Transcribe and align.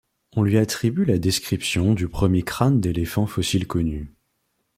On 0.35 0.41
lui 0.41 0.57
attribue 0.57 1.05
la 1.05 1.19
description 1.19 1.93
du 1.93 2.07
premier 2.07 2.41
crâne 2.41 2.81
d’éléphant 2.81 3.27
fossile 3.27 3.67
connu. 3.67 4.11